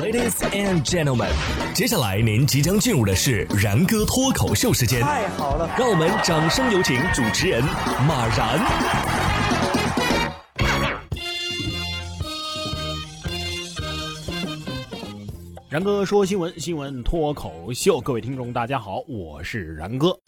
[0.00, 1.30] Ladies and gentlemen，
[1.72, 5.00] 接下来您即将进入的是然哥脱口秀时间。
[5.00, 7.62] 太好了，让我们掌声有请主持人
[8.06, 8.58] 马然。
[15.68, 20.18] 然哥说新闻，新闻脱口秀，各位听众大家好，我是然哥。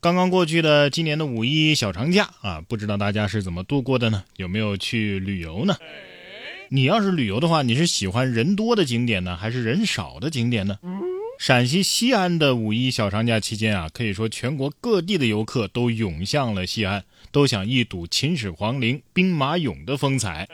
[0.00, 4.24] 刚刚过去的今年的五一小长假啊，不知道大家是怎么度过的呢？
[4.36, 5.76] 有没有去旅游呢？
[6.72, 10.78] 你要是旅游的话，你是喜欢人多的景点呢，还是人少的景点呢？
[11.36, 20.48] 陕西西安的五一小长假期间啊，可以说全国各地的游客都涌向了西安，都想一睹秦始皇陵兵马俑的风采。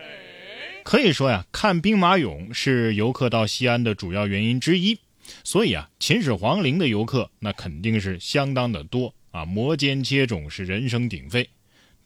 [0.85, 4.99] 可以说呀，看兵马俑是游客到西安的主要原因之一。
[5.45, 11.47] 所以啊，秦始皇陵的游客那肯定是相当的多啊，摩肩接踵是人声鼎沸。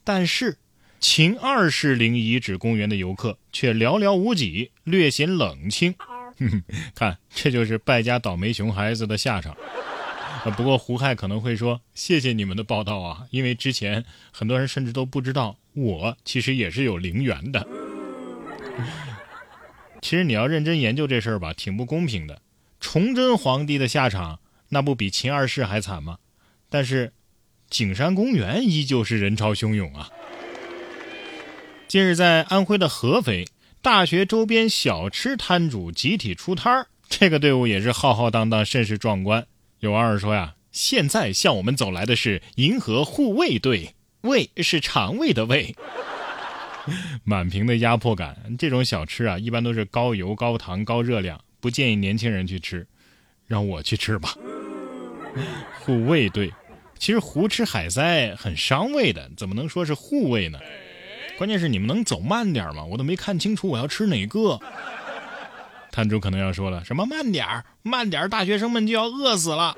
[0.02, 0.56] 但是，
[1.00, 5.94] 秦二世陵遗址公园的游客却寥寥无几，略显冷清。
[6.94, 9.56] 看，这就是败家倒霉熊孩子的下场。
[10.56, 17.66] 不过胡亥可能会说：“谢谢你们的报道啊，因为之前很多人甚至都不知道我其实也是有陵园的。”
[20.02, 22.42] 其实你要认真研究这事儿吧，挺不公平的。
[22.78, 26.18] 崇祯皇帝的下场那不比秦二世还惨吗？
[26.68, 27.12] 但是，
[27.68, 30.10] 景山公园依旧是人潮汹涌啊。
[31.90, 33.48] 近日，在安徽的合肥，
[33.82, 39.44] 大学周边小吃摊主集体出摊儿，这个队伍也是浩浩荡荡，甚是壮观。
[39.80, 45.74] 有网友说呀：“现在向我们走来的是银河护卫队，卫是肠胃的胃。
[47.26, 52.86] ”满屏的压迫感，这种小吃啊，一般都是高油、高糖、高热量，不建议年轻人去吃。
[53.48, 54.32] 让我去吃吧。
[55.80, 56.52] 护卫队，
[57.00, 60.60] 其实胡吃海塞很伤胃的，怎么能说是护卫呢？
[61.40, 62.84] 关键是你们能走慢点吗？
[62.84, 64.60] 我都没看清楚我要吃哪个。
[65.90, 69.74] 摊主可能要说了，什么慢点，慢点，大学生们就要饿死了。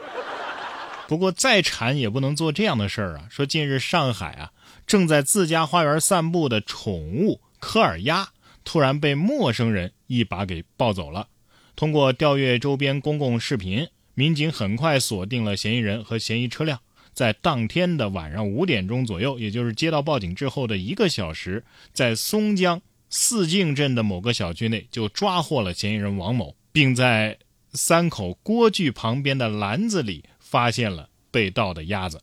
[1.07, 3.29] 不过再馋也不能做这样的事儿啊！
[3.31, 4.51] 说近日上海啊。
[4.89, 8.31] 正在自家花园散步的宠物科尔鸭，
[8.65, 11.29] 突然被陌生人一把给抱走了。
[11.77, 16.81] 通过调阅周边公共视频，民警很快锁定了嫌疑人和嫌疑车辆。
[17.13, 21.63] 在当天的晚上五点钟左右，也就是接到报警之后的一个小时，
[21.93, 22.81] 在松江
[23.11, 27.39] 四泾镇的某个小区内就抓获了嫌疑人王某，并在
[27.73, 32.21] 三口锅具旁边的篮子里发现了被盗的鸭子。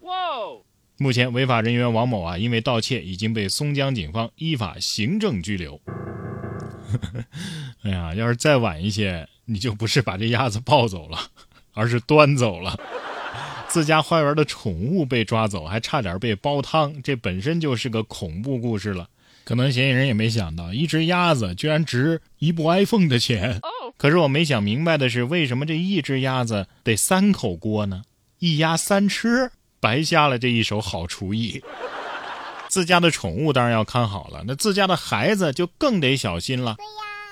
[0.97, 5.79] 目前，违法人员王某啊，因为盗窃已经被松江警方依法行政拘留。
[7.83, 11.17] 哎呀，要是再晚一些，你就不是把这鸭子抱走了，
[11.73, 12.77] 而是端走了。
[13.69, 19.07] 自家花园的宠物被抓走，还差点被煲汤，这本身就是个恐怖故事了。
[19.43, 23.61] 可能嫌疑人也没想到，一只鸭子居然值一部 iPhone 的钱。
[23.97, 28.03] 可是我没想明白的是，为什么这一只鸭子得三口锅呢？
[28.39, 29.51] 一鸭三吃。
[29.79, 31.63] 白瞎了这一手好厨艺。
[32.67, 36.75] 自家的宠物当然要看好了，那自家的孩子就更得小心了。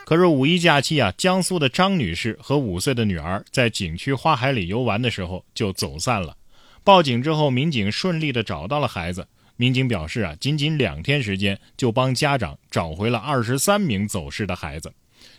[0.07, 6.37] 可是五一假期啊，江苏的张女士和五岁的女儿在景区花海里游玩的时候就走散了。
[6.81, 9.27] 报警之后，民警顺利的找到了孩子。
[9.57, 14.93] 民警表示啊，仅仅两天时间就帮家长找回了二十三名走失的孩子。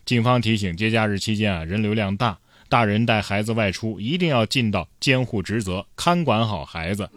[0.04, 2.36] 警方提醒，节假日期间啊，人流量大。
[2.68, 7.08] 大人带孩子外出，一定要尽到监护职责，看管好孩子。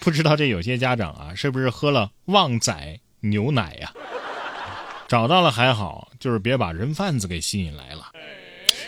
[0.00, 3.90] 不知道这有些家长啊，是不是喝了旺仔牛奶呀？
[5.08, 8.12] 找到了还好，就是别把人贩子给吸引来了。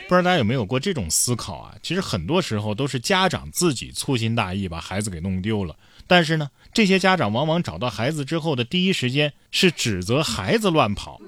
[0.09, 1.75] 不知道大家有没有过这种思考啊？
[1.83, 5.77] 其实很多时候都是家长自己粗心大意，把孩子给弄丢了。
[6.07, 11.21] 但是呢，这些家长往往找到孩子之后的第一时间是指责孩子乱跑。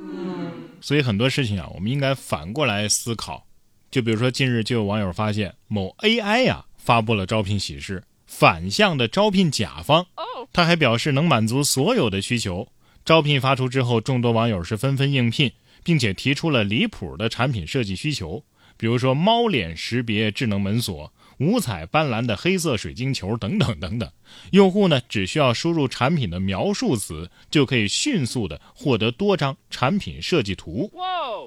[0.81, 3.47] 所以很多事情啊，我们应该反过来思考。
[3.93, 10.05] 就比如说，近日就有网友发现某 AI 呀发布了招聘启事，反向的招聘甲方。
[10.53, 12.67] 他还表示能满足所有的需求。
[13.05, 18.45] 招聘发出之后，众多网友是纷纷应聘，并且提出了离谱的产品设计需求，
[18.77, 21.13] 比如说猫脸识别智能门锁。
[21.39, 24.09] 五彩斑斓的黑色水晶球等等等等，
[24.53, 30.93] 用户呢只需要输入产品的描述词，就可以迅速的获得多张产品设计图。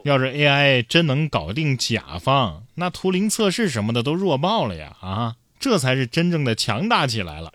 [0.03, 4.97] 要是 AI 真能搞定甲方，那图灵测试什么的都弱爆了呀！
[4.99, 7.53] 啊，这才是真正的强大起来了。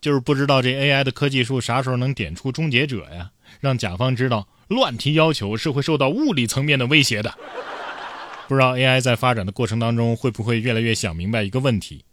[0.00, 7.34] 就是不知道这 AI 的科技树啥时候能点出终结者呀，让甲方知道乱提要求是会受到物理层面的威胁的。
[8.48, 12.04] 不知道 AI 在发展的过程当中会不会越来越想明白一个问题：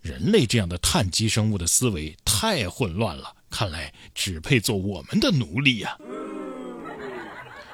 [0.00, 5.96] 人类这样的碳基生物的思维太混乱了，看来只配做我们的奴隶呀。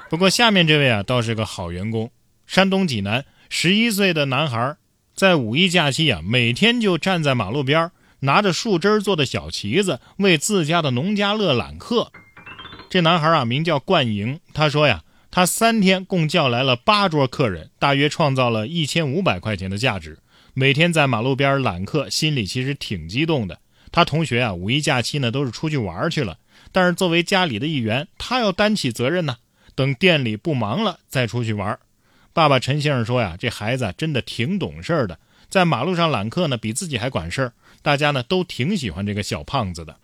[0.09, 2.11] 不过下面这位啊，倒是个好员工。
[2.47, 4.77] 山东济南十一岁的男孩，
[5.15, 7.91] 在五一假期啊，每天就站在马路边，
[8.21, 12.11] 拿着树枝做的小旗子，为自家的农家乐揽客。
[12.91, 14.41] 这男孩啊，名叫冠莹。
[14.55, 20.19] 他说呀，他三天共叫来了八桌客人，大约创造了一千五百块钱的价值。
[20.55, 23.59] 每天在马路边揽客，心里其实挺激动的。
[23.93, 26.39] 他同学啊，五一假期呢都是出去玩去了，
[26.73, 29.37] 但是作为家里的一员，他要担起责任呢。
[29.75, 31.79] 等店里不忙了再出去玩。
[32.33, 35.19] 爸爸陈先生说呀，这孩子真的挺懂事儿的，
[35.49, 37.53] 在马路上揽客呢，比自己还管事儿。
[37.83, 39.95] 大家呢都挺喜欢这个小胖子的。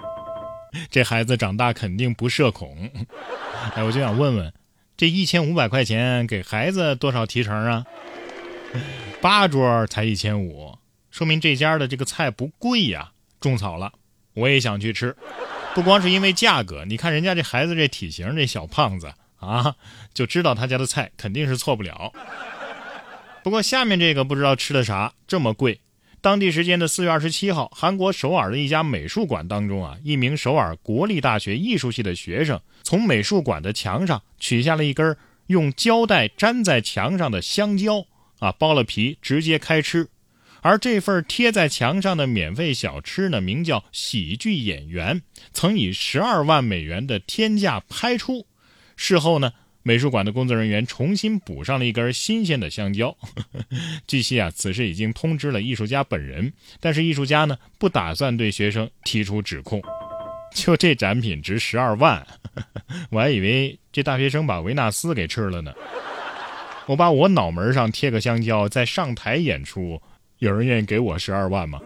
[0.91, 2.91] 这孩子长大肯定不社恐。
[3.75, 4.53] 哎，我就想问问，
[4.97, 7.85] 这一千五百块钱给孩子多少提成啊？
[9.21, 10.77] 八桌才一千五，
[11.11, 13.13] 说明这家的这个菜不贵呀。
[13.41, 13.93] 种草了，
[14.35, 15.17] 我也想去吃，
[15.75, 19.13] 不光是因为价格，你看人家这孩子这体型，这小胖子。
[19.41, 19.77] 啊，
[20.15, 22.11] 就知道他家的菜肯定是错不了。
[23.43, 25.79] 不过下面这个不知道吃的啥这么贵。
[26.25, 35.15] 当地时间的四月二十七号，韩国首尔的一家美术馆当中啊，一名首尔国立大学艺术系的学生从美术馆的墙上取下了一根
[35.49, 38.07] 用胶带粘在墙上的香蕉
[38.39, 40.09] 啊，剥了皮直接开吃。
[40.63, 45.21] 而这份贴在墙上的免费小吃呢，名叫喜剧演员，
[45.53, 48.47] 曾以十二万美元的天价拍出。
[48.97, 49.53] 事后呢，
[49.87, 53.15] 美术馆的工作人员重新补上了一根新鲜的香蕉。
[54.09, 56.51] 据悉啊，此事已经通知了艺术家本人，
[56.81, 59.83] 但是艺术家呢不打算对学生提出指控。
[60.55, 62.27] 就这展品值十二万，
[63.11, 65.73] 我还以为这大学生把维纳斯给吃了呢。
[66.87, 70.01] 我把我脑门上贴个香蕉，在上台演出，
[70.39, 71.79] 有人愿意给我十二万吗？